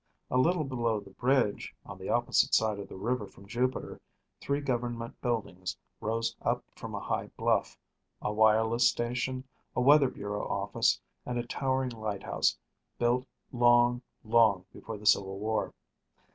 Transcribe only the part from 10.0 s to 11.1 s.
bureau office,